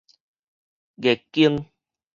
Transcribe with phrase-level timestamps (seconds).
[0.97, 1.67] 月經